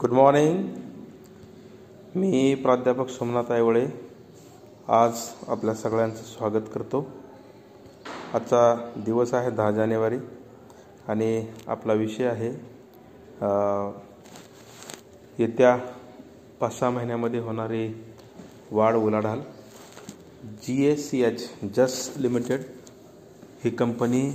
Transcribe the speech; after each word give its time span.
Good 0.00 0.12
morning 0.12 0.68
मी 2.16 2.54
प्राध्यापक 2.62 3.08
सोमनाथ 3.10 3.50
आयवळे 3.52 3.84
आज 4.98 5.18
आपल्या 5.48 5.74
सगळ्यांचं 5.74 6.22
स्वागत 6.24 6.68
करतो. 6.74 7.00
आजचा 8.34 8.74
दिवस 9.04 9.34
आहे 9.34 9.50
दहा 9.50 9.70
जानेवारी 9.70 10.18
आणि 11.08 11.46
आपला 11.66 11.92
विषय 11.92 12.26
आहे 12.26 12.48
येत्या 15.38 15.76
पाच 16.60 16.78
सहा 16.78 16.90
महिन्यामध्ये 16.90 17.40
होणारी 17.40 17.86
वाढ 18.72 18.94
उलाढाल. 18.94 19.40
जी 20.62 20.84
एस 20.86 21.08
सी 21.10 21.22
एच 21.24 21.48
जस 21.76 22.10
लिमिटेड 22.16 22.60
ही 23.64 23.70
कंपनी 23.70 24.30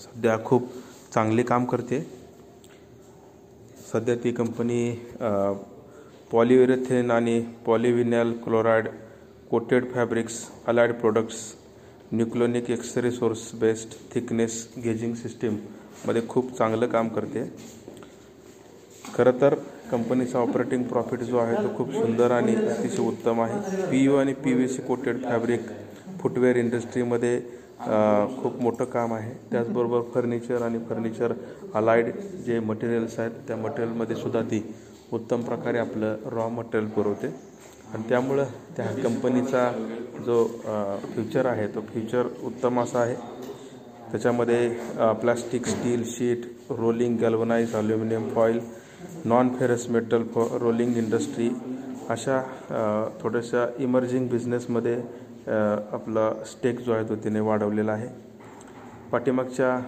सध्या 0.00 0.38
खूप 0.44 0.68
चांगले 1.14 1.42
काम 1.42 1.64
करते. 1.64 2.23
सध्या 3.94 4.14
ती 4.22 4.30
कंपनी 4.32 4.90
पॉलियुरेथेन 6.30 7.10
आणि 7.10 7.40
polyvinyl 7.66 8.32
chloride 8.44 8.86
coated 9.50 9.84
fabrics 9.92 10.38
allied 10.68 10.92
products 11.00 11.36
nucleonic 12.12 12.70
X ray 12.70 13.10
source 13.10 13.50
based 13.60 13.94
thickness 14.14 14.56
gauging 14.84 15.14
सिस्टीममध्ये 15.14 16.22
खूप 16.28 16.50
चांगलं 16.58 16.86
काम 16.86 17.08
करते. 17.08 17.44
खरं 19.14 19.40
तर 19.40 19.54
कंपनीचा 19.90 20.38
ऑपरेटिंग 20.38 20.82
प्रॉफिट 20.84 21.20
जो 21.20 21.38
आहे 21.38 21.56
तो 21.56 21.76
खूप 21.76 21.92
सुंदर 21.92 22.30
आणि 22.30 22.54
अतिशय 22.56 23.02
उत्तम 23.02 23.40
आहे. 23.40 23.60
पी 23.90 24.04
यू 24.04 24.16
आणि 24.16 24.32
P 24.34 24.52
V 24.52 24.68
C 24.68 24.82
coated 24.82 25.22
fabric 25.24 25.70
footwear 26.24 26.56
इंडस्ट्रीमध्ये 26.56 27.38
खूप 28.42 28.60
मोठं 28.62 28.84
काम 28.84 29.12
आहे. 29.14 29.32
त्याचबरोबर 29.50 30.00
फर्निचर 30.14 30.62
आणि 30.62 30.78
फर्निचर 30.88 31.32
अलाइड 31.74 32.10
जे 32.46 32.58
मटेरियल्स 32.60 33.18
आहेत 33.18 33.32
त्या 33.48 33.56
मटेरियलमध्ये 33.56 34.16
सुद्धा 34.16 34.42
ती 34.50 34.62
उत्तम 35.12 35.42
प्रकारे 35.42 35.78
आपलं 35.78 36.16
रॉ 36.32 36.48
मटेरियल 36.48 36.88
पुरवते. 36.90 37.26
आणि 37.92 38.08
त्यामुळं 38.08 38.44
त्या 38.76 38.86
कंपनीचा 39.02 39.70
जो 40.26 40.44
फ्युचर 41.14 41.46
आहे 41.46 41.66
तो 41.74 41.80
फ्युचर 41.92 42.26
उत्तम 42.44 42.80
असा 42.80 42.98
आहे. 43.00 43.14
त्याच्यामध्ये 44.12 44.68
plastic 45.20 45.66
steel 45.66 46.02
sheet 46.06 46.46
rolling 46.70 47.16
galvanize 47.18 47.74
aluminium 47.74 48.28
foil 48.34 48.60
non 49.24 49.48
ferrous 49.58 49.88
metal 49.90 50.22
foil 50.34 50.44
rolling 50.60 50.96
industry 50.96 51.48
अशा 52.10 52.40
थोड्याशा 53.22 53.66
इमर्जिंग 53.78 54.28
बिझनेसमध्ये 54.28 54.96
आपला 55.48 56.30
स्टेक 56.46 56.80
जो 56.80 56.92
आहे 56.92 57.08
तो 57.08 57.14
तिने 57.24 57.40
वाढवलेला 57.40 57.92
आहे. 57.92 58.08
पाठीमागच्या 59.12 59.80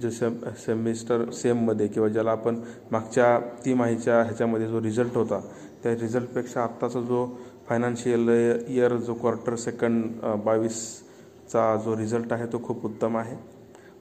जे 0.00 0.10
सेम 0.10 0.34
सेमिस्टर 0.58 1.30
सेममध्ये 1.32 1.86
किंवा 1.88 2.08
ज्याला 2.08 2.30
आपण 2.30 2.56
मागच्या 2.92 3.38
तिमाहीच्या 3.64 4.22
ह्याच्यामध्ये 4.22 4.66
जो 4.68 4.80
रिझल्ट 4.82 5.16
होता 5.16 5.40
त्या 5.82 5.92
रिझल्टपेक्षा 5.92 6.62
आत्ताचा 6.62 7.00
जो 7.00 7.26
फायनान्शियल 7.68 8.28
इयर 8.68 8.96
जो 8.96 9.14
क्वार्टर 9.14 9.54
सेकंड 9.56 10.24
बावीसचा 10.44 11.74
जो 11.84 11.96
रिझल्ट 11.96 12.32
आहे 12.32 12.46
तो 12.52 12.62
खूप 12.64 12.84
उत्तम 12.86 13.16
आहे. 13.16 13.36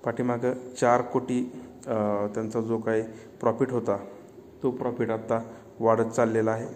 पाठीमागं 0.06 0.54
चार 0.80 1.02
कोटी 1.14 1.42
त्यांचा 1.86 2.62
जो 2.62 2.78
काही 2.78 3.02
प्रॉफिट 3.42 3.72
होता 3.72 3.98
तो 4.64 4.72
प्रॉफिट 4.72 5.12
आत्ता 5.12 5.40
वाढत 5.80 6.12
चाललेला 6.16 6.52
आहे. 6.52 6.68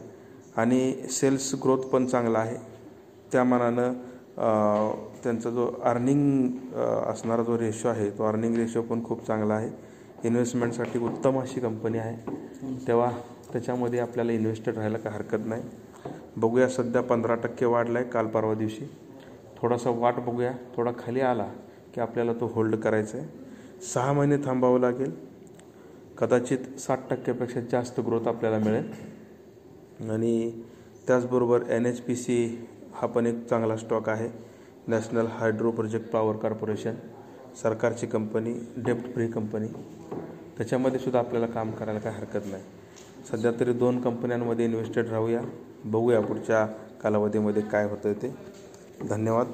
आणि 0.55 0.93
सेल्स 1.11 1.53
ग्रोथ 1.63 1.77
पण 1.91 2.05
चांगला 2.05 2.39
आहे. 2.39 2.57
त्या 3.31 3.43
मानानं 3.43 3.93
त्यांचा 5.23 5.49
जो 5.49 5.65
अर्निंग 5.83 6.73
असणारा 7.09 7.43
जो 7.43 7.57
रेशो 7.57 7.87
आहे 7.87 8.09
तो 8.17 8.23
अर्निंग 8.27 8.55
रेशो 8.55 8.81
पण 8.81 9.03
खूप 9.03 9.25
चांगला 9.27 9.53
आहे. 9.53 9.69
इन्व्हेस्टमेंटसाठी 10.23 10.99
उत्तम 10.99 11.39
अशी 11.39 11.59
कंपनी 11.59 11.97
आहे. 11.97 12.85
तेव्हा 12.87 13.11
त्याच्यामध्ये 13.51 13.99
आपल्याला 13.99 14.31
इन्व्हेस्टेड 14.31 14.75
राहायला 14.75 14.97
काही 14.97 15.15
हरकत 15.15 15.45
नाही. 15.45 15.63
बघूया 16.37 16.67
सध्या 16.69 17.01
पंधरा 17.01 17.35
टक्के 17.35 17.65
वाढला 17.65 17.99
आहे 17.99 18.09
काल 18.09 18.27
परवा 18.27 18.53
दिवशी. 18.53 18.85
थोडासा 19.57 19.89
वाट 19.89 20.19
बघूया. 20.19 20.51
थोडा 20.75 20.91
खाली 20.99 21.21
आला 21.21 21.47
की 21.93 22.01
आपल्याला 22.01 22.33
तो 22.33 22.51
होल्ड 22.53 22.75
करायचा 22.75 23.17
आहे 23.17 23.83
सहा 23.83 24.13
महिने 24.13 24.37
थांबावं 24.45 24.79
लागेल. 24.79 25.11
कदाचित 26.17 26.79
साठ 26.79 27.09
टक्क्यापेक्षा 27.09 27.61
जास्त 27.71 27.99
ग्रोथ 27.99 28.27
आपल्याला 28.27 28.57
मिळेल. 28.59 30.09
आणि 30.11 30.51
त्याचबरोबर 31.07 31.69
एन 31.69 31.85
एच 31.85 32.01
पी 32.01 32.15
सी 32.15 32.67
हा 32.95 33.07
पण 33.07 33.25
एक 33.25 33.45
चांगला 33.49 33.77
स्टॉक 33.77 34.09
आहे. 34.09 34.29
National 34.87 35.25
hydro 35.25 35.71
project 35.71 36.09
power 36.09 36.35
corporation 36.35 36.93
सरकारची 37.61 38.07
कंपनी 38.07 38.53
डेप्ट 38.77 39.13
फ्री 39.13 39.27
कंपनी 39.27 39.67
त्याच्यामध्ये 40.57 40.99
सुद्धा 40.99 41.19
आपल्याला 41.19 41.47
काम 41.47 41.71
करायला 41.71 41.99
काही 41.99 42.15
हरकत 42.15 42.45
नाही. 42.45 42.63
सध्या 43.31 43.51
तरी 43.59 43.73
दोन 43.73 44.01
कंपन्यांमध्ये 44.01 44.65
इन्व्हेस्टेड 44.65 45.07
राहूया. 45.07 45.41
बघूया 45.85 46.21
पुढच्या 46.21 46.65
कालावधीमध्ये 47.03 47.61
काय 47.61 47.85
होतं 47.85 48.13
ते. 48.13 48.35
धन्यवाद. 49.09 49.47